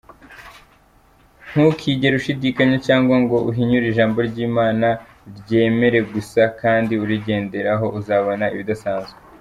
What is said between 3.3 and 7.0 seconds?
uhinyure Ijambo ry’Imana, ryemere gusa kandi